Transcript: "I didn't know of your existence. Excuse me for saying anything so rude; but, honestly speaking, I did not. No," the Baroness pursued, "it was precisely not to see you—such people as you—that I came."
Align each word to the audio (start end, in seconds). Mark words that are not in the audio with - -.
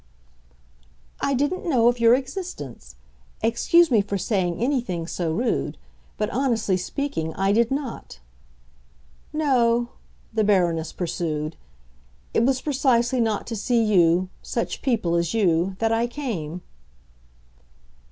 "I 1.19 1.35
didn't 1.35 1.69
know 1.69 1.87
of 1.87 1.99
your 1.99 2.15
existence. 2.15 2.95
Excuse 3.43 3.91
me 3.91 4.01
for 4.01 4.17
saying 4.17 4.57
anything 4.57 5.05
so 5.05 5.31
rude; 5.31 5.77
but, 6.17 6.27
honestly 6.31 6.75
speaking, 6.75 7.35
I 7.35 7.51
did 7.51 7.69
not. 7.69 8.19
No," 9.31 9.89
the 10.33 10.43
Baroness 10.43 10.91
pursued, 10.91 11.55
"it 12.33 12.43
was 12.43 12.61
precisely 12.61 13.21
not 13.21 13.45
to 13.45 13.55
see 13.55 13.83
you—such 13.83 14.81
people 14.81 15.13
as 15.13 15.35
you—that 15.35 15.91
I 15.91 16.07
came." 16.07 16.63